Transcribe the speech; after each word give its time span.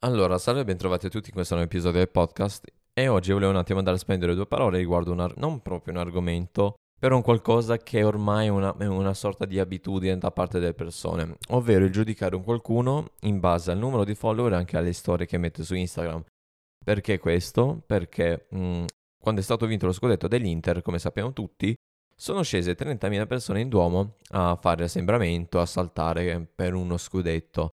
Allora, 0.00 0.38
salve 0.38 0.60
e 0.60 0.64
bentrovati 0.64 1.06
a 1.06 1.08
tutti 1.08 1.30
in 1.30 1.34
questo 1.34 1.54
nuovo 1.54 1.68
episodio 1.68 1.98
del 1.98 2.08
podcast 2.08 2.64
e 2.94 3.08
oggi 3.08 3.32
volevo 3.32 3.50
un 3.50 3.56
attimo 3.56 3.80
andare 3.80 3.96
a 3.96 3.98
spendere 3.98 4.36
due 4.36 4.46
parole 4.46 4.78
riguardo 4.78 5.10
un 5.10 5.18
ar- 5.18 5.36
non 5.38 5.60
proprio 5.60 5.92
un 5.92 5.98
argomento, 5.98 6.76
però 7.00 7.16
un 7.16 7.22
qualcosa 7.22 7.78
che 7.78 8.04
ormai 8.04 8.46
è 8.46 8.48
una, 8.48 8.72
una 8.78 9.12
sorta 9.12 9.44
di 9.44 9.58
abitudine 9.58 10.16
da 10.16 10.30
parte 10.30 10.60
delle 10.60 10.74
persone, 10.74 11.36
ovvero 11.48 11.84
il 11.84 11.90
giudicare 11.90 12.36
un 12.36 12.44
qualcuno 12.44 13.08
in 13.22 13.40
base 13.40 13.72
al 13.72 13.78
numero 13.78 14.04
di 14.04 14.14
follower 14.14 14.52
e 14.52 14.56
anche 14.56 14.76
alle 14.76 14.92
storie 14.92 15.26
che 15.26 15.36
mette 15.36 15.64
su 15.64 15.74
Instagram. 15.74 16.22
Perché 16.84 17.18
questo? 17.18 17.82
Perché 17.84 18.46
mh, 18.50 18.84
quando 19.20 19.40
è 19.40 19.44
stato 19.44 19.66
vinto 19.66 19.86
lo 19.86 19.92
scudetto 19.92 20.28
dell'Inter, 20.28 20.80
come 20.80 21.00
sappiamo 21.00 21.32
tutti, 21.32 21.74
sono 22.14 22.42
scese 22.42 22.76
30.000 22.76 23.26
persone 23.26 23.62
in 23.62 23.68
Duomo 23.68 24.14
a 24.30 24.56
fare 24.60 24.84
assembramento, 24.84 25.58
a 25.58 25.66
saltare 25.66 26.48
per 26.54 26.74
uno 26.74 26.96
scudetto. 26.96 27.70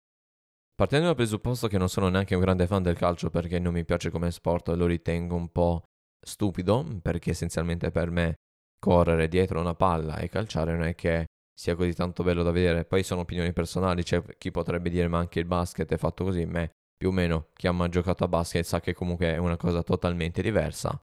Partendo 0.75 1.05
dal 1.05 1.15
presupposto 1.15 1.67
che 1.67 1.77
non 1.77 1.87
sono 1.87 2.09
neanche 2.09 2.33
un 2.33 2.41
grande 2.41 2.65
fan 2.65 2.81
del 2.81 2.97
calcio 2.97 3.29
perché 3.29 3.59
non 3.59 3.73
mi 3.73 3.85
piace 3.85 4.09
come 4.09 4.31
sport, 4.31 4.69
lo 4.69 4.87
ritengo 4.87 5.35
un 5.35 5.51
po' 5.51 5.83
stupido, 6.19 6.99
perché 7.01 7.31
essenzialmente 7.31 7.91
per 7.91 8.09
me 8.09 8.35
correre 8.79 9.27
dietro 9.27 9.59
una 9.59 9.75
palla 9.75 10.17
e 10.17 10.29
calciare 10.29 10.73
non 10.73 10.83
è 10.83 10.95
che 10.95 11.27
sia 11.53 11.75
così 11.75 11.93
tanto 11.93 12.23
bello 12.23 12.41
da 12.41 12.51
vedere. 12.51 12.85
Poi 12.85 13.03
sono 13.03 13.21
opinioni 13.21 13.53
personali, 13.53 14.03
c'è 14.03 14.21
chi 14.37 14.49
potrebbe 14.49 14.89
dire 14.89 15.07
ma 15.07 15.19
anche 15.19 15.39
il 15.39 15.45
basket 15.45 15.91
è 15.91 15.97
fatto 15.97 16.23
così, 16.23 16.45
me 16.45 16.71
più 16.97 17.09
o 17.09 17.11
meno 17.11 17.49
chi 17.53 17.67
ha 17.67 17.71
mai 17.71 17.89
giocato 17.89 18.23
a 18.23 18.27
basket 18.27 18.65
sa 18.65 18.79
che 18.79 18.93
comunque 18.93 19.33
è 19.33 19.37
una 19.37 19.57
cosa 19.57 19.83
totalmente 19.83 20.41
diversa. 20.41 20.99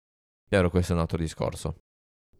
Però 0.48 0.68
questo 0.68 0.92
è 0.92 0.94
un 0.96 1.02
altro 1.02 1.18
discorso. 1.18 1.82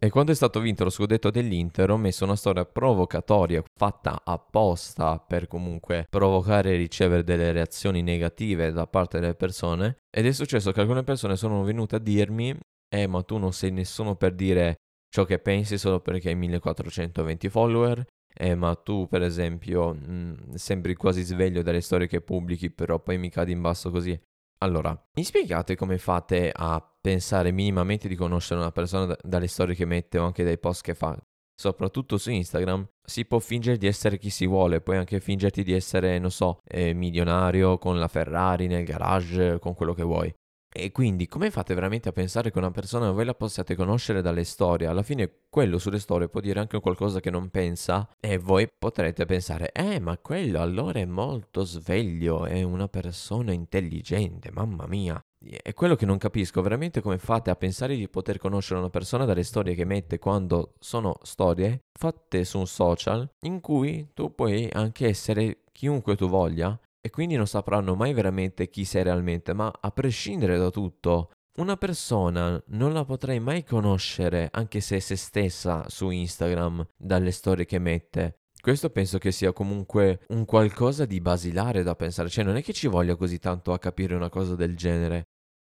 E 0.03 0.09
quando 0.09 0.33
è 0.33 0.35
stato 0.35 0.61
vinto 0.61 0.83
lo 0.83 0.89
scudetto 0.89 1.31
dell'Inter 1.31 1.91
ho 1.91 1.99
messo 1.99 2.25
una 2.25 2.35
storia 2.35 2.65
provocatoria 2.65 3.63
fatta 3.79 4.23
apposta 4.25 5.19
per 5.19 5.47
comunque 5.47 6.07
provocare 6.09 6.73
e 6.73 6.77
ricevere 6.77 7.23
delle 7.23 7.53
reazioni 7.53 8.01
negative 8.01 8.73
da 8.73 8.87
parte 8.87 9.21
delle 9.21 9.35
persone. 9.35 9.99
Ed 10.11 10.25
è 10.25 10.33
successo 10.33 10.73
che 10.73 10.81
alcune 10.81 11.03
persone 11.03 11.37
sono 11.37 11.63
venute 11.65 11.97
a 11.97 11.99
dirmi 11.99 12.59
eh 12.89 13.07
ma 13.07 13.23
tu 13.23 13.37
non 13.37 13.53
sei 13.53 13.73
nessuno 13.73 14.17
per 14.17 14.35
dire 14.35 14.77
ciò 15.11 15.27
che 15.27 15.39
pensi 15.39 15.77
solo 15.77 16.01
perché 16.01 16.31
hai 16.31 16.35
1420 16.35 17.49
follower. 17.51 18.07
Eh 18.33 18.55
ma 18.55 18.75
tu 18.77 19.07
per 19.07 19.21
esempio 19.23 19.93
mh, 19.93 20.13
mm, 20.13 20.55
sembri 20.55 20.95
quasi 20.95 21.23
sveglio 21.25 21.61
dalle 21.61 21.83
storie 21.83 22.07
che 22.07 22.23
pubblichi 22.23 22.71
però 22.71 23.01
poi 23.01 23.19
mi 23.19 23.29
cadi 23.29 23.53
in 23.53 23.61
basso 23.61 23.91
così. 23.91 24.19
Allora, 24.63 24.99
mi 25.15 25.25
spiegate 25.25 25.77
come 25.77 25.99
fate 25.99 26.51
a 26.55 26.90
pensare 27.01 27.51
minimamente 27.51 28.09
di 28.09 28.15
conoscere 28.15 28.61
una 28.61 28.73
persona 28.73 29.17
dalle 29.23 29.47
storie 29.47 29.75
che 29.75 29.85
mette 29.85 30.19
o 30.19 30.25
anche 30.25 30.45
dai 30.45 30.59
post 30.59 30.83
che 30.83 30.95
fa? 30.95 31.17
Soprattutto 31.61 32.17
su 32.17 32.31
Instagram 32.31 32.89
si 33.05 33.27
può 33.27 33.39
fingere 33.39 33.77
di 33.77 33.87
essere 33.87 34.19
chi 34.19 34.31
si 34.31 34.47
vuole, 34.47 34.81
puoi 34.81 34.97
anche 34.97 35.21
fingerti 35.21 35.63
di 35.63 35.73
essere, 35.73 36.19
non 36.19 36.31
so, 36.31 36.61
eh, 36.65 36.95
milionario 36.95 37.77
con 37.77 37.99
la 37.99 38.09
Ferrari 38.09 38.67
nel 38.67 38.85
garage, 38.85 39.59
con 39.59 39.75
quello 39.75 39.93
che 39.93 40.03
vuoi. 40.03 40.33
E 40.73 40.93
quindi 40.93 41.27
come 41.27 41.51
fate 41.51 41.75
veramente 41.75 42.09
a 42.09 42.13
pensare 42.13 42.53
che 42.53 42.59
una 42.59 42.71
persona 42.71 43.11
voi 43.11 43.25
la 43.25 43.35
possiate 43.35 43.75
conoscere 43.75 44.23
dalle 44.23 44.45
storie? 44.45 44.87
Alla 44.87 45.03
fine 45.03 45.29
quello 45.51 45.79
sulle 45.79 45.99
storie 45.99 46.29
può 46.29 46.41
dire 46.41 46.61
anche 46.61 46.79
qualcosa 46.79 47.19
che 47.19 47.29
non 47.29 47.51
pensa 47.51 48.09
e 48.21 48.39
voi 48.39 48.69
potrete 48.79 49.25
pensare, 49.25 49.73
eh 49.73 49.99
ma 49.99 50.17
quello 50.19 50.61
allora 50.61 51.01
è 51.01 51.05
molto 51.05 51.65
sveglio, 51.65 52.47
è 52.47 52.63
una 52.63 52.87
persona 52.87 53.53
intelligente, 53.53 54.53
mamma 54.53 54.87
mia. 54.87 55.21
È 55.43 55.75
quello 55.75 55.97
che 55.97 56.07
non 56.07 56.19
capisco, 56.19 56.63
veramente 56.63 57.01
come 57.01 57.19
fate 57.19 57.51
a 57.51 57.57
pensare 57.57 57.97
di 57.97 58.09
poter 58.09 58.39
conoscere 58.39 58.79
una 58.79 58.91
persona 58.91 59.25
dalle 59.25 59.43
storie 59.43 59.75
che 59.75 59.85
mette 59.85 60.21
quando 60.21 60.75
sono 60.79 61.17
storie 61.23 61.87
fatte 61.99 62.45
su 62.45 62.59
un 62.59 62.67
social 62.69 63.29
in 63.41 63.61
cui 63.61 64.11
tu 64.15 64.35
puoi 64.37 64.69
anche 64.71 65.09
essere 65.09 65.63
chiunque 65.73 66.15
tu 66.15 66.29
voglia 66.29 66.79
e 67.01 67.11
quindi 67.11 67.37
non 67.37 67.47
sapranno 67.47 67.95
mai 67.95 68.13
veramente 68.13 68.69
chi 68.69 68.85
sei 68.85 69.03
realmente, 69.03 69.53
ma 69.53 69.73
a 69.81 69.91
prescindere 69.91 70.59
da 70.59 70.71
tutto, 70.71 71.31
una 71.59 71.77
persona 71.77 72.63
non 72.69 72.93
la 72.93 73.05
potrei 73.05 73.41
mai 73.41 73.65
conoscere 73.65 74.49
anche 74.53 74.81
se 74.81 74.97
è 74.97 74.99
se 75.01 75.17
stessa 75.17 75.85
su 75.89 76.11
Instagram 76.11 76.87
dalle 76.97 77.31
storie 77.33 77.67
che 77.67 77.79
mette. 77.79 78.37
Questo 78.61 78.91
penso 78.91 79.19
che 79.19 79.33
sia 79.33 79.53
comunque 79.53 80.21
un 80.29 80.45
qualcosa 80.45 81.07
di 81.07 81.21
basilare 81.21 81.83
da 81.83 81.97
pensare, 81.97 82.29
cioè 82.29 82.45
non 82.45 82.57
è 82.57 82.63
che 82.63 82.75
ci 82.75 82.87
voglia 82.89 83.17
così 83.17 83.39
tanto 83.39 83.73
a 83.73 83.79
capire 83.79 84.15
una 84.15 84.29
cosa 84.29 84.55
del 84.55 84.77
genere. 84.77 85.25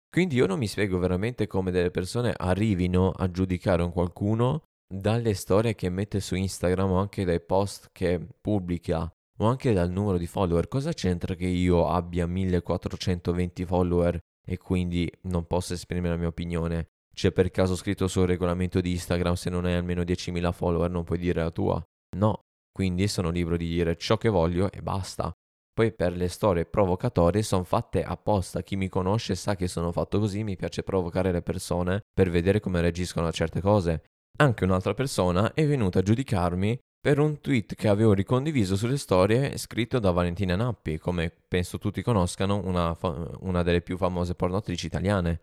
Quindi 0.10 0.36
io 0.36 0.46
non 0.46 0.60
mi 0.60 0.68
spiego 0.68 0.98
veramente 1.00 1.48
come 1.48 1.72
delle 1.72 1.92
persone 1.92 2.34
arrivino 2.36 3.10
a 3.10 3.30
giudicare 3.30 3.82
un 3.84 3.92
qualcuno 3.92 4.62
dalle 4.88 5.34
storie 5.34 5.76
che 5.76 5.90
mette 5.90 6.20
su 6.20 6.36
Instagram 6.36 6.92
o 6.92 7.00
anche 7.00 7.26
dai 7.26 7.42
post 7.42 7.90
che 7.92 8.26
pubblica 8.40 9.12
o 9.38 9.48
anche 9.48 9.74
dal 9.74 9.90
numero 9.90 10.18
di 10.18 10.28
follower. 10.28 10.68
Cosa 10.68 10.94
c'entra 10.94 11.36
che 11.36 11.48
io 11.48 11.88
abbia 11.88 12.26
1420 12.26 13.66
follower 13.66 14.20
e 14.46 14.58
quindi 14.58 15.12
non 15.24 15.46
posso 15.46 15.74
esprimere 15.74 16.14
la 16.14 16.20
mia 16.20 16.28
opinione? 16.28 16.88
C'è 17.14 17.32
per 17.32 17.50
caso 17.50 17.76
scritto 17.76 18.08
sul 18.08 18.28
regolamento 18.28 18.82
di 18.82 18.92
Instagram 18.92 19.36
se 19.36 19.50
non 19.50 19.66
hai 19.66 19.74
almeno 19.74 20.02
10.000 20.02 20.52
follower 20.52 20.90
non 20.90 21.04
puoi 21.04 21.18
dire 21.18 21.42
la 21.42 21.52
tua? 21.52 21.82
No, 22.18 22.42
quindi 22.72 23.08
sono 23.08 23.30
libero 23.30 23.58
di 23.58 23.68
dire 23.68 23.96
ciò 23.96 24.18
che 24.18 24.30
voglio 24.30 24.72
e 24.72 24.82
basta. 24.82 25.32
Poi 25.74 25.94
per 25.94 26.16
le 26.16 26.30
storie 26.30 26.66
provocatorie 26.66 27.42
sono 27.42 27.64
fatte 27.64 28.04
apposta, 28.04 28.64
chi 28.64 28.78
mi 28.78 28.88
conosce 28.88 29.36
sa 29.36 29.56
che 29.56 29.68
sono 29.68 29.92
fatto 29.92 30.20
così, 30.20 30.44
mi 30.44 30.56
piace 30.56 30.84
provocare 30.84 31.32
le 31.34 31.42
persone 31.42 32.02
per 32.14 32.30
vedere 32.30 32.62
come 32.62 32.80
reagiscono 32.80 33.28
a 33.28 33.32
certe 33.32 33.60
cose. 33.60 34.04
Anche 34.38 34.64
un'altra 34.64 34.94
persona 34.94 35.54
è 35.54 35.66
venuta 35.66 36.00
a 36.00 36.02
giudicarmi 36.02 36.78
per 37.06 37.20
un 37.20 37.40
tweet 37.40 37.76
che 37.76 37.88
avevo 37.88 38.14
ricondiviso 38.14 38.76
sulle 38.76 38.98
storie 38.98 39.60
scritto 39.60 40.00
da 40.00 40.10
Valentina 40.10 40.56
Nappi, 40.56 40.98
come 40.98 41.32
penso 41.48 41.78
tutti 41.78 42.02
conoscano, 42.02 42.60
una, 42.66 42.96
fa- 42.96 43.30
una 43.42 43.62
delle 43.62 43.82
più 43.82 43.96
famose 43.96 44.34
pornoattrici 44.34 44.88
italiane, 44.88 45.42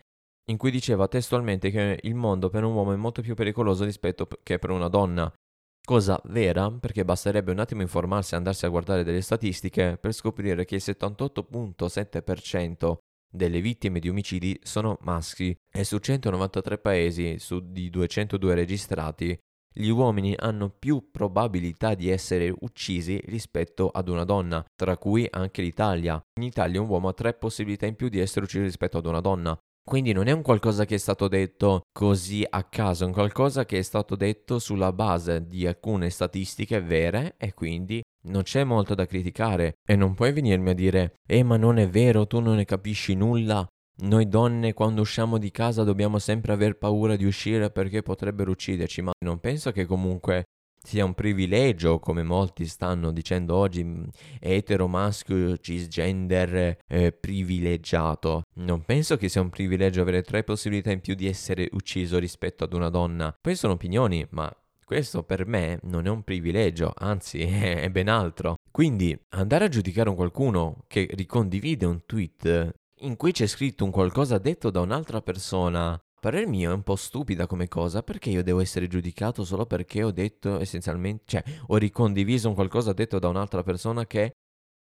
in 0.50 0.56
cui 0.56 0.72
diceva 0.72 1.06
testualmente 1.06 1.70
che 1.70 2.00
il 2.02 2.16
mondo 2.16 2.50
per 2.50 2.64
un 2.64 2.74
uomo 2.74 2.92
è 2.92 2.96
molto 2.96 3.22
più 3.22 3.36
pericoloso 3.36 3.84
rispetto 3.84 4.26
che 4.42 4.58
per 4.58 4.70
una 4.70 4.88
donna. 4.88 5.32
Cosa 5.86 6.20
vera, 6.24 6.68
perché 6.68 7.04
basterebbe 7.04 7.52
un 7.52 7.60
attimo 7.60 7.82
informarsi 7.82 8.34
e 8.34 8.38
andarsi 8.38 8.66
a 8.66 8.68
guardare 8.68 9.04
delle 9.04 9.20
statistiche 9.20 9.96
per 10.00 10.12
scoprire 10.14 10.64
che 10.64 10.74
il 10.74 10.82
78.7% 10.84 12.96
delle 13.32 13.60
vittime 13.60 14.00
di 14.00 14.08
omicidi 14.08 14.58
sono 14.64 14.98
maschi 15.02 15.56
e 15.72 15.84
su 15.84 15.98
193 15.98 16.78
paesi 16.78 17.38
su 17.38 17.70
di 17.70 17.88
202 17.88 18.52
registrati 18.52 19.38
gli 19.72 19.88
uomini 19.88 20.34
hanno 20.36 20.68
più 20.68 21.10
probabilità 21.10 21.94
di 21.94 22.08
essere 22.10 22.52
uccisi 22.60 23.20
rispetto 23.24 23.88
ad 23.88 24.08
una 24.08 24.24
donna, 24.24 24.64
tra 24.74 24.96
cui 24.96 25.26
anche 25.30 25.62
l'Italia. 25.62 26.20
In 26.38 26.44
Italia 26.44 26.80
un 26.80 26.88
uomo 26.88 27.08
ha 27.08 27.12
tre 27.12 27.34
possibilità 27.34 27.86
in 27.86 27.96
più 27.96 28.08
di 28.08 28.18
essere 28.18 28.44
ucciso 28.44 28.64
rispetto 28.64 28.98
ad 28.98 29.06
una 29.06 29.20
donna. 29.20 29.56
Quindi 29.84 30.12
non 30.12 30.28
è 30.28 30.32
un 30.32 30.42
qualcosa 30.42 30.84
che 30.84 30.94
è 30.94 30.98
stato 30.98 31.26
detto 31.26 31.80
così 31.92 32.46
a 32.48 32.62
caso, 32.62 33.02
è 33.02 33.06
un 33.06 33.12
qualcosa 33.12 33.64
che 33.64 33.78
è 33.78 33.82
stato 33.82 34.14
detto 34.14 34.60
sulla 34.60 34.92
base 34.92 35.48
di 35.48 35.66
alcune 35.66 36.08
statistiche 36.08 36.80
vere 36.80 37.34
e 37.36 37.52
quindi 37.52 38.00
non 38.26 38.42
c'è 38.42 38.62
molto 38.62 38.94
da 38.94 39.06
criticare. 39.06 39.72
E 39.84 39.96
non 39.96 40.14
puoi 40.14 40.32
venirmi 40.32 40.70
a 40.70 40.74
dire, 40.74 41.14
eh 41.26 41.42
ma 41.42 41.56
non 41.56 41.78
è 41.78 41.88
vero, 41.88 42.28
tu 42.28 42.38
non 42.38 42.56
ne 42.56 42.64
capisci 42.64 43.14
nulla, 43.14 43.66
noi 44.00 44.28
donne 44.28 44.72
quando 44.72 45.02
usciamo 45.02 45.38
di 45.38 45.50
casa 45.50 45.84
dobbiamo 45.84 46.18
sempre 46.18 46.52
aver 46.52 46.76
paura 46.76 47.16
di 47.16 47.24
uscire 47.24 47.70
perché 47.70 48.02
potrebbero 48.02 48.50
ucciderci, 48.50 49.02
ma 49.02 49.12
non 49.24 49.38
penso 49.38 49.70
che 49.70 49.86
comunque 49.86 50.44
sia 50.82 51.04
un 51.04 51.14
privilegio, 51.14 52.00
come 52.00 52.22
molti 52.22 52.66
stanno 52.66 53.12
dicendo 53.12 53.54
oggi, 53.54 53.84
mm, 53.84 54.04
etero, 54.40 54.88
maschio, 54.88 55.56
cisgender, 55.56 56.78
eh, 56.86 57.12
privilegiato. 57.12 58.42
Non 58.54 58.82
penso 58.82 59.16
che 59.16 59.28
sia 59.28 59.40
un 59.40 59.50
privilegio 59.50 60.02
avere 60.02 60.22
tre 60.22 60.42
possibilità 60.42 60.90
in 60.90 61.00
più 61.00 61.14
di 61.14 61.28
essere 61.28 61.68
ucciso 61.72 62.18
rispetto 62.18 62.64
ad 62.64 62.72
una 62.72 62.88
donna. 62.88 63.36
Poi 63.40 63.54
sono 63.54 63.74
opinioni, 63.74 64.26
ma 64.30 64.52
questo 64.84 65.22
per 65.22 65.46
me 65.46 65.78
non 65.84 66.06
è 66.06 66.10
un 66.10 66.22
privilegio, 66.22 66.92
anzi 66.94 67.40
è 67.46 67.88
ben 67.90 68.08
altro. 68.08 68.56
Quindi 68.70 69.16
andare 69.30 69.66
a 69.66 69.68
giudicare 69.68 70.08
un 70.08 70.16
qualcuno 70.16 70.84
che 70.88 71.08
ricondivide 71.12 71.86
un 71.86 72.04
tweet 72.04 72.74
in 73.02 73.16
cui 73.16 73.32
c'è 73.32 73.46
scritto 73.46 73.84
un 73.84 73.90
qualcosa 73.90 74.38
detto 74.38 74.70
da 74.70 74.80
un'altra 74.80 75.20
persona. 75.22 75.98
Parer 76.20 76.46
mio 76.46 76.70
è 76.70 76.74
un 76.74 76.82
po' 76.82 76.94
stupida 76.94 77.46
come 77.46 77.66
cosa, 77.66 78.02
perché 78.02 78.30
io 78.30 78.44
devo 78.44 78.60
essere 78.60 78.86
giudicato 78.86 79.44
solo 79.44 79.66
perché 79.66 80.04
ho 80.04 80.12
detto 80.12 80.60
essenzialmente, 80.60 81.24
cioè 81.26 81.42
ho 81.66 81.76
ricondiviso 81.76 82.48
un 82.48 82.54
qualcosa 82.54 82.92
detto 82.92 83.18
da 83.18 83.28
un'altra 83.28 83.64
persona 83.64 84.06
che 84.06 84.32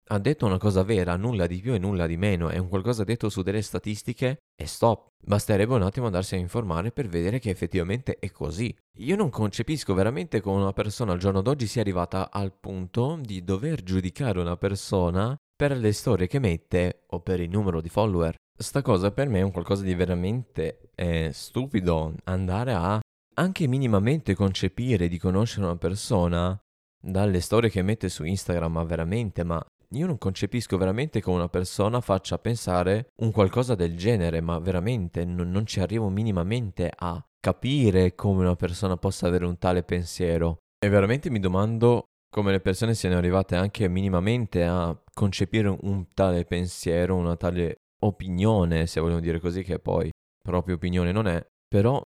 ha 0.09 0.19
detto 0.19 0.45
una 0.45 0.57
cosa 0.57 0.83
vera, 0.83 1.15
nulla 1.15 1.47
di 1.47 1.59
più 1.59 1.73
e 1.73 1.79
nulla 1.79 2.05
di 2.05 2.17
meno, 2.17 2.49
è 2.49 2.57
un 2.57 2.67
qualcosa 2.67 3.03
detto 3.03 3.29
su 3.29 3.41
delle 3.41 3.61
statistiche 3.61 4.39
e 4.55 4.67
stop. 4.67 5.07
Basterebbe 5.23 5.73
un 5.73 5.83
attimo 5.83 6.07
andarsi 6.07 6.35
a 6.35 6.39
informare 6.39 6.91
per 6.91 7.07
vedere 7.07 7.39
che 7.39 7.49
effettivamente 7.49 8.17
è 8.19 8.29
così. 8.29 8.75
Io 8.99 9.15
non 9.15 9.29
concepisco 9.29 9.93
veramente 9.93 10.41
come 10.41 10.61
una 10.61 10.73
persona 10.73 11.13
al 11.13 11.19
giorno 11.19 11.41
d'oggi 11.41 11.65
sia 11.65 11.81
arrivata 11.81 12.29
al 12.29 12.53
punto 12.53 13.17
di 13.21 13.43
dover 13.43 13.81
giudicare 13.83 14.39
una 14.39 14.57
persona 14.57 15.35
per 15.61 15.77
le 15.77 15.91
storie 15.91 16.25
che 16.25 16.39
mette 16.39 17.03
o 17.09 17.19
per 17.19 17.39
il 17.39 17.47
numero 17.47 17.81
di 17.81 17.89
follower. 17.89 18.33
Sta 18.57 18.81
cosa 18.81 19.11
per 19.11 19.29
me 19.29 19.41
è 19.41 19.43
un 19.43 19.51
qualcosa 19.51 19.83
di 19.83 19.93
veramente 19.93 20.89
eh, 20.95 21.29
stupido 21.31 22.15
andare 22.23 22.73
a 22.73 22.99
anche 23.35 23.67
minimamente 23.67 24.33
concepire 24.33 25.07
di 25.07 25.19
conoscere 25.19 25.65
una 25.65 25.75
persona 25.75 26.59
dalle 26.99 27.39
storie 27.41 27.69
che 27.69 27.83
mette 27.83 28.09
su 28.09 28.23
Instagram, 28.23 28.71
ma 28.71 28.83
veramente, 28.83 29.43
ma 29.43 29.63
io 29.89 30.07
non 30.07 30.17
concepisco 30.17 30.77
veramente 30.77 31.21
come 31.21 31.37
una 31.37 31.49
persona 31.49 32.01
faccia 32.01 32.39
pensare 32.39 33.09
un 33.17 33.29
qualcosa 33.29 33.75
del 33.75 33.95
genere, 33.95 34.41
ma 34.41 34.57
veramente 34.57 35.25
non, 35.25 35.51
non 35.51 35.67
ci 35.67 35.79
arrivo 35.79 36.09
minimamente 36.09 36.91
a 36.91 37.23
capire 37.39 38.15
come 38.15 38.41
una 38.41 38.55
persona 38.55 38.97
possa 38.97 39.27
avere 39.27 39.45
un 39.45 39.59
tale 39.59 39.83
pensiero. 39.83 40.57
E 40.83 40.89
veramente 40.89 41.29
mi 41.29 41.39
domando 41.39 42.05
come 42.31 42.51
le 42.51 42.61
persone 42.61 42.95
siano 42.95 43.17
arrivate 43.17 43.57
anche 43.57 43.89
minimamente 43.89 44.63
a 44.63 44.97
concepire 45.21 45.67
un 45.81 46.07
tale 46.15 46.45
pensiero, 46.45 47.15
una 47.15 47.35
tale 47.35 47.75
opinione, 47.99 48.87
se 48.87 48.99
vogliamo 48.99 49.19
dire 49.19 49.39
così, 49.39 49.61
che 49.61 49.77
poi 49.77 50.09
proprio 50.41 50.73
opinione 50.73 51.11
non 51.11 51.27
è, 51.27 51.45
però 51.67 52.01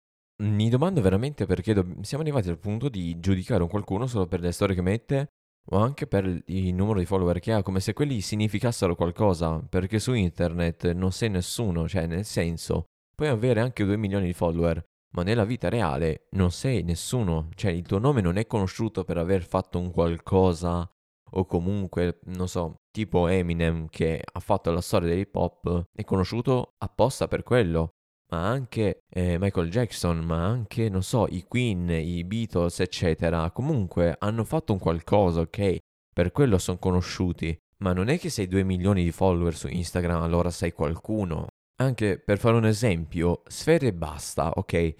mi 0.43 0.71
domando 0.71 1.03
veramente 1.03 1.45
perché 1.45 1.75
do- 1.75 1.87
siamo 2.01 2.23
arrivati 2.23 2.49
al 2.49 2.59
punto 2.59 2.89
di 2.89 3.21
giudicare 3.21 3.63
un 3.63 3.69
qualcuno 3.69 4.07
solo 4.07 4.27
per 4.27 4.41
le 4.41 4.51
storie 4.51 4.75
che 4.75 4.81
mette 4.81 5.27
o 5.73 5.77
anche 5.77 6.07
per 6.07 6.43
il 6.47 6.75
numero 6.75 7.01
di 7.01 7.05
follower 7.05 7.39
che 7.39 7.53
ha, 7.53 7.63
come 7.63 7.81
se 7.81 7.93
quelli 7.93 8.23
significassero 8.23 8.97
qualcosa, 8.97 9.63
perché 9.69 9.99
su 9.99 10.15
internet 10.15 10.93
non 10.93 11.13
sei 11.13 11.29
nessuno, 11.29 11.87
cioè 11.87 12.07
nel 12.07 12.25
senso, 12.25 12.87
puoi 13.15 13.29
avere 13.29 13.61
anche 13.61 13.85
2 13.85 13.99
milioni 13.99 14.25
di 14.25 14.33
follower, 14.33 14.83
ma 15.15 15.23
nella 15.23 15.45
vita 15.45 15.69
reale 15.69 16.29
non 16.31 16.51
sei 16.51 16.83
nessuno, 16.83 17.51
cioè 17.57 17.73
il 17.73 17.83
tuo 17.83 17.99
nome 17.99 18.23
non 18.23 18.39
è 18.39 18.47
conosciuto 18.47 19.05
per 19.05 19.19
aver 19.19 19.45
fatto 19.45 19.79
un 19.79 19.91
qualcosa 19.91 20.91
o 21.35 21.45
comunque, 21.45 22.21
non 22.25 22.49
so, 22.49 22.77
tipo 22.91 23.27
Eminem 23.27 23.89
che 23.89 24.23
ha 24.23 24.41
fatto 24.41 24.71
la 24.71 24.81
storia 24.81 25.09
dell'hip 25.09 25.35
hop, 25.35 25.85
è 25.93 26.05
conosciuto 26.05 26.75
apposta 26.79 27.29
per 27.29 27.43
quello, 27.43 27.91
ma 28.33 28.49
anche 28.49 29.01
eh, 29.11 29.39
Michael 29.39 29.71
Jackson, 29.71 30.19
ma 30.21 30.45
anche, 30.45 30.89
non 30.89 31.03
so, 31.03 31.27
i 31.29 31.45
Queen, 31.47 31.91
i 31.91 32.25
Beatles, 32.25 32.81
eccetera, 32.81 33.51
comunque 33.51 34.17
hanno 34.19 34.45
fatto 34.45 34.73
un 34.73 34.79
qualcosa, 34.79 35.41
ok? 35.41 35.77
Per 36.13 36.33
quello 36.33 36.59
sono 36.59 36.79
conosciuti. 36.79 37.57
Ma 37.83 37.93
non 37.93 38.09
è 38.09 38.19
che 38.19 38.31
sei 38.31 38.47
2 38.47 38.63
milioni 38.63 39.03
di 39.03 39.11
follower 39.11 39.55
su 39.55 39.69
Instagram, 39.69 40.23
allora 40.23 40.51
sei 40.51 40.73
qualcuno. 40.73 41.49
Anche 41.83 42.19
per 42.19 42.39
fare 42.39 42.57
un 42.57 42.65
esempio, 42.65 43.43
Sfere 43.47 43.93
basta, 43.93 44.51
ok? 44.55 44.95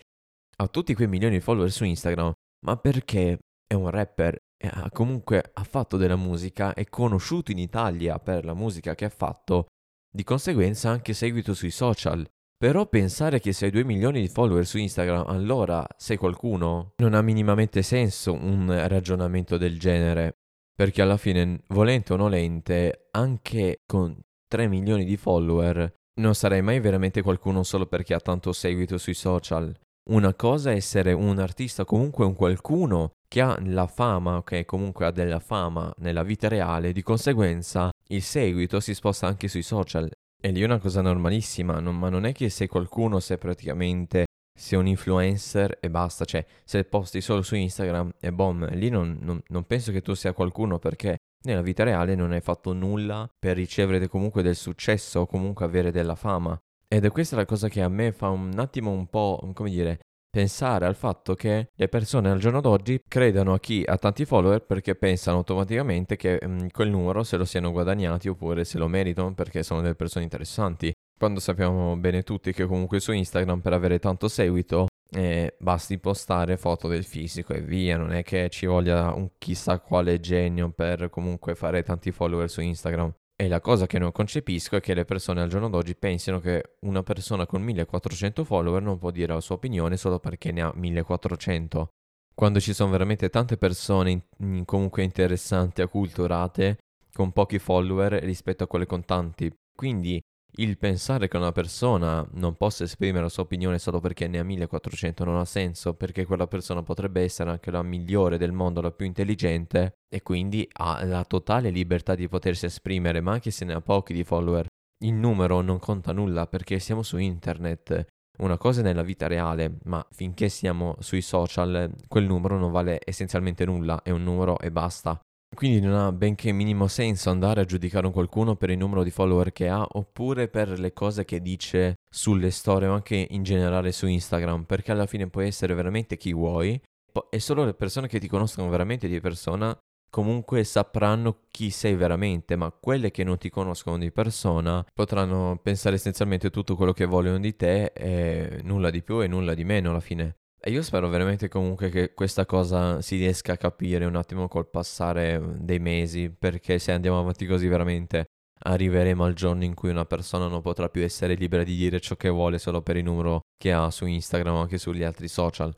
Ha 0.57 0.67
tutti 0.69 0.95
quei 0.95 1.09
milioni 1.09 1.37
di 1.37 1.41
follower 1.41 1.71
su 1.71 1.85
Instagram, 1.85 2.33
ma 2.67 2.77
perché 2.77 3.39
è 3.67 3.75
un 3.75 3.89
rapper 3.89 4.37
ha, 4.71 4.91
comunque 4.91 5.51
ha 5.55 5.65
fatto 5.65 5.97
della 5.97 6.17
musica, 6.17 6.75
è 6.75 6.85
conosciuto 6.87 7.51
in 7.51 7.59
Italia 7.59 8.19
per 8.19 8.45
la 8.45 8.55
musica 8.55 8.95
che 8.95 9.05
ha 9.05 9.11
fatto, 9.11 9.67
di 10.11 10.25
conseguenza 10.25 10.91
anche 10.91 11.15
seguito 11.15 11.55
sui 11.55 11.71
social. 11.71 12.29
Però 12.63 12.87
pensare 12.87 13.41
che 13.41 13.53
se 13.53 13.65
hai 13.65 13.71
2 13.73 13.83
milioni 13.83 14.21
di 14.21 14.29
follower 14.29 14.65
su 14.65 14.79
Instagram, 14.79 15.25
allora 15.27 15.85
sei 15.97 16.17
qualcuno, 16.17 16.93
non 16.99 17.15
ha 17.15 17.21
minimamente 17.21 17.83
senso 17.83 18.35
un 18.35 18.73
ragionamento 18.87 19.57
del 19.57 19.81
genere. 19.81 20.37
Perché 20.73 21.03
alla 21.03 21.17
fine, 21.17 21.63
volente 21.69 22.13
o 22.13 22.17
nolente, 22.17 23.09
anche 23.11 23.81
con 23.85 24.17
3 24.47 24.69
milioni 24.69 25.05
di 25.05 25.17
follower, 25.17 25.93
non 26.21 26.35
sarai 26.35 26.63
mai 26.63 26.79
veramente 26.79 27.21
qualcuno 27.21 27.63
solo 27.63 27.87
perché 27.87 28.15
ha 28.15 28.21
tanto 28.21 28.53
seguito 28.53 28.97
sui 28.97 29.15
social. 29.15 29.77
Una 30.11 30.35
cosa 30.35 30.73
è 30.73 30.75
essere 30.75 31.13
un 31.13 31.39
artista, 31.39 31.85
comunque 31.85 32.25
un 32.25 32.35
qualcuno 32.35 33.13
che 33.29 33.41
ha 33.41 33.57
la 33.63 33.87
fama, 33.87 34.37
ok, 34.37 34.65
comunque 34.65 35.07
ha 35.07 35.13
della 35.13 35.39
fama 35.39 35.93
nella 35.99 36.25
vita 36.25 36.49
reale, 36.49 36.93
di 36.93 37.03
conseguenza 37.03 37.91
il 38.09 38.23
seguito 38.23 38.81
si 38.81 38.95
sposta 38.95 39.29
anche 39.29 39.47
sui 39.47 39.63
social 39.63 40.11
e 40.45 40.51
lì 40.51 40.61
è 40.61 40.65
una 40.65 40.81
cosa 40.81 41.03
normalissima, 41.03 41.79
non, 41.79 41.97
ma 41.97 42.09
non 42.09 42.27
è 42.27 42.33
che 42.33 42.51
sei 42.51 42.67
qualcuno, 42.67 43.21
sei 43.21 43.39
praticamente 43.39 44.25
sei 44.59 44.79
un 44.79 44.89
influencer 44.89 45.79
e 45.81 45.89
basta, 45.89 46.25
cioè 46.25 46.45
se 46.65 46.85
posti 46.85 47.21
solo 47.21 47.43
su 47.43 47.55
Instagram 47.55 48.11
e 48.19 48.33
boom, 48.33 48.69
lì 48.75 48.89
non, 48.89 49.19
non, 49.21 49.41
non, 49.47 49.65
penso 49.65 49.93
che 49.93 50.03
tu 50.03 50.15
sia 50.15 50.33
qualcuno 50.33 50.79
perché 50.79 51.17
nella 51.45 51.63
vita 51.63 51.85
reale 51.85 52.17
non 52.17 52.33
hai 52.33 52.41
fatto 52.41 52.73
nulla 52.73 53.29
per 53.39 53.57
ricevere 53.57 54.09
comunque 54.09 54.43
del 54.43 54.57
successo 54.57 55.21
o 55.21 55.27
comunque 55.27 55.65
avere 55.65 55.91
della 55.91 56.17
fama. 56.17 56.59
Ed 56.93 57.07
è 57.07 57.11
questa 57.11 57.37
la 57.37 57.47
cosa 57.47 57.71
che 57.71 57.81
a 57.81 57.89
me 57.89 58.13
fa 58.13 58.29
un 58.29 58.53
attimo 58.59 58.91
un 58.91 59.07
po', 59.07 59.51
come 59.55 59.71
dire, 59.71 60.01
pensare 60.29 60.85
al 60.85 60.95
fatto 60.95 61.35
che 61.35 61.71
le 61.75 61.89
persone 61.89 62.29
al 62.29 62.39
giorno 62.39 62.61
d'oggi 62.61 63.01
credano 63.09 63.55
a 63.55 63.59
chi 63.59 63.83
ha 63.83 63.97
tanti 63.97 64.27
follower 64.27 64.61
perché 64.67 64.95
pensano 64.95 65.39
automaticamente 65.39 66.17
che 66.17 66.39
mh, 66.39 66.51
mm, 66.51 66.67
quel 66.71 66.91
numero 66.91 67.23
se 67.23 67.39
lo 67.39 67.47
siano 67.47 67.71
guadagnati 67.71 68.29
oppure 68.29 68.65
se 68.65 68.77
lo 68.77 68.89
meritano 68.89 69.33
perché 69.33 69.63
sono 69.63 69.81
delle 69.81 69.95
persone 69.95 70.25
interessanti. 70.25 70.93
Quando 71.19 71.41
sappiamo 71.41 71.97
bene 71.97 72.25
tutti 72.25 72.53
che 72.53 72.67
comunque 72.67 73.01
su 73.01 73.13
Instagram 73.13 73.61
per 73.61 73.73
avere 73.73 73.99
tanto 73.99 74.29
seguito 74.29 74.89
eh, 75.13 75.57
basti 75.61 75.99
postare 75.99 76.59
foto 76.59 76.89
del 76.89 77.05
fisico 77.05 77.55
e 77.55 77.63
via, 77.63 77.97
non 77.97 78.13
è 78.13 78.23
che 78.23 78.51
ci 78.51 78.67
voglia 78.67 79.15
un 79.15 79.31
chissà 79.39 79.79
quale 79.79 80.21
genio 80.21 80.69
per 80.69 81.09
comunque 81.09 81.55
fare 81.55 81.83
tanti 81.85 82.13
follower 82.13 82.51
su 82.51 82.61
Instagram. 82.61 83.15
E 83.35 83.49
la 83.49 83.61
cosa 83.61 83.87
che 83.87 83.99
non 83.99 84.13
concepisco 84.13 84.77
è 84.77 84.81
che 84.81 84.95
le 84.95 85.05
persone 85.05 85.43
al 85.43 85.49
giorno 85.49 85.69
d'oggi 85.69 85.97
pensino 85.97 86.39
che 86.39 86.77
una 86.81 87.03
persona 87.03 87.47
con 87.47 87.63
1400 87.63 88.45
follower 88.45 88.83
non 88.83 88.99
può 88.99 89.11
dire 89.11 89.33
la 89.33 89.41
sua 89.41 89.57
opinione 89.57 89.97
solo 89.97 90.19
perché 90.19 90.53
ne 90.53 90.63
ha 90.63 90.73
1400. 90.75 91.89
Quando 92.35 92.61
ci 92.61 92.73
sono 92.73 92.91
veramente 92.91 93.29
tante 93.31 93.57
persone 93.57 94.23
in, 94.39 94.65
comunque 94.65 95.03
interessanti, 95.03 95.83
acculturate, 95.83 96.79
con 97.13 97.33
pochi 97.33 97.59
follower 97.59 98.13
rispetto 98.23 98.65
a 98.65 98.67
quelle 98.67 98.87
con 98.87 99.05
tanti. 99.05 99.53
Quindi 99.75 100.21
il 100.57 100.77
pensare 100.77 101.29
che 101.29 101.37
una 101.39 101.53
persona 101.53 102.27
non 102.33 102.57
possa 102.57 102.85
esprimere 102.85 103.23
la 103.23 103.31
sua 103.31 103.45
opinione 103.45 103.79
solo 103.79 104.01
perché 104.01 104.29
ne 104.29 104.39
ha 104.39 104.45
1400 104.45 105.25
non 105.25 105.37
ha 105.37 105.45
senso, 105.47 105.95
perché 105.95 106.27
quella 106.27 106.47
persona 106.47 106.83
potrebbe 106.83 107.23
essere 107.23 107.51
anche 107.51 107.71
la 107.71 107.83
migliore 107.83 108.37
del 108.37 108.53
mondo, 108.53 108.83
la 108.83 108.91
più 108.91 109.07
intelligente, 109.07 109.95
e 110.09 110.23
quindi 110.23 110.69
ha 110.75 111.03
la 111.05 111.25
totale 111.25 111.71
libertà 111.71 112.15
di 112.15 112.29
potersi 112.29 112.67
esprimere, 112.67 113.23
ma 113.23 113.33
anche 113.33 113.51
se 113.51 113.65
ne 113.65 113.73
ha 113.73 113.81
pochi 113.81 114.13
di 114.13 114.25
follower. 114.25 114.67
Il 115.05 115.15
numero 115.15 115.63
non 115.63 115.79
conta 115.79 116.13
nulla 116.13 116.47
perché 116.47 116.79
siamo 116.79 117.03
su 117.03 117.17
internet. 117.17 118.07
Una 118.39 118.59
cosa 118.59 118.81
è 118.81 118.83
nella 118.83 119.03
vita 119.03 119.27
reale, 119.27 119.79
ma 119.85 120.07
finché 120.11 120.49
siamo 120.49 120.97
sui 120.99 121.23
social, 121.23 121.91
quel 122.09 122.25
numero 122.25 122.59
non 122.59 122.71
vale 122.71 123.01
essenzialmente 123.05 123.65
nulla, 123.65 124.03
è 124.03 124.11
un 124.11 124.23
numero 124.23 124.59
e 124.59 124.71
basta. 124.71 125.19
Quindi 125.55 125.81
non 125.81 125.95
ha 125.95 126.11
benché 126.13 126.51
minimo 126.51 126.89
senso 126.89 127.31
andare 127.31 127.61
a 127.61 127.65
giudicare 127.65 128.07
un 128.07 128.13
qualcuno 128.13 128.57
per 128.57 128.71
il 128.71 128.79
numero 128.79 129.03
di 129.03 129.11
follower 129.11 129.53
che 129.53 129.69
ha 129.69 129.87
oppure 129.87 130.49
per 130.49 130.79
le 130.79 130.93
cose 130.93 131.25
che 131.25 131.41
dice 131.41 131.97
sulle 132.09 132.51
storie 132.51 132.89
o 132.89 132.95
anche 132.95 133.27
in 133.31 133.43
generale 133.43 133.93
su 133.93 134.07
Instagram, 134.07 134.65
perché 134.65 134.93
alla 134.93 135.07
fine 135.07 135.29
puoi 135.29 135.47
essere 135.47 135.75
veramente 135.75 136.17
chi 136.17 136.33
vuoi 136.33 136.81
e 137.29 137.41
solo 137.41 137.65
le 137.65 137.75
persone 137.75 138.09
che 138.09 138.19
ti 138.19 138.27
conoscono 138.27 138.71
veramente 138.71 139.07
di 139.07 139.21
persona 139.21 139.77
comunque 140.11 140.63
sapranno 140.65 141.45
chi 141.51 141.71
sei 141.71 141.95
veramente, 141.95 142.57
ma 142.57 142.71
quelle 142.71 143.11
che 143.11 143.25
non 143.25 143.39
ti 143.39 143.49
conoscono 143.49 143.99
di 143.99 144.13
persona 144.13 144.85
potranno 144.93 145.59
pensare 145.63 145.97
essenzialmente 145.97 146.51
tutto 146.51 146.77
quello 146.77 146.93
che 146.93 147.07
vogliono 147.07 147.39
di 147.39 147.57
te 147.57 147.93
e 147.95 148.61
nulla 148.63 148.91
di 148.91 149.03
più 149.03 149.23
e 149.23 149.27
nulla 149.27 149.55
di 149.55 149.65
meno 149.65 149.91
alla 149.91 150.01
fine. 150.01 150.37
E 150.65 150.71
io 150.71 150.83
spero 150.83 151.09
veramente 151.09 151.49
comunque 151.49 151.89
che 151.89 152.15
questa 152.15 152.47
cosa 152.47 153.03
si 153.03 153.17
riesca 153.17 153.55
a 153.55 153.57
capire 153.57 154.05
un 154.05 154.15
attimo 154.15 154.47
col 154.47 154.71
passare 154.71 155.43
dei 155.59 155.81
mesi, 155.81 156.31
perché 156.31 156.79
se 156.79 156.93
andiamo 156.93 157.19
avanti 157.19 157.47
così 157.47 157.67
veramente 157.67 158.27
arriveremo 158.65 159.25
al 159.25 159.35
giorno 159.35 159.65
in 159.65 159.75
cui 159.75 159.91
una 159.91 160.05
persona 160.05 160.47
non 160.47 160.63
potrà 160.63 160.89
più 160.89 161.03
essere 161.03 161.35
libera 161.35 161.65
di 161.65 161.75
dire 161.75 161.99
ciò 161.99 162.15
che 162.15 162.29
vuole 162.29 162.59
solo 162.59 162.81
per 162.81 162.97
il 162.97 163.03
numero 163.03 163.41
che 163.59 163.73
ha 163.73 163.91
su 163.91 164.07
Instagram 164.07 164.55
o 164.55 164.61
anche 164.61 164.79
sugli 164.79 165.03
altri 165.03 165.27
social. 165.27 165.75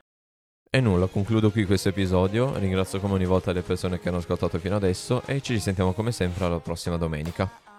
E 0.70 0.80
nulla, 0.80 1.06
concludo 1.06 1.50
qui 1.50 1.64
questo 1.64 1.88
episodio, 1.88 2.54
ringrazio 2.58 3.00
come 3.00 3.14
ogni 3.14 3.24
volta 3.24 3.52
le 3.52 3.62
persone 3.62 3.98
che 3.98 4.08
hanno 4.10 4.18
ascoltato 4.18 4.58
fino 4.58 4.76
adesso 4.76 5.22
e 5.24 5.40
ci 5.40 5.54
risentiamo 5.54 5.94
come 5.94 6.12
sempre 6.12 6.44
alla 6.44 6.60
prossima 6.60 6.98
domenica. 6.98 7.73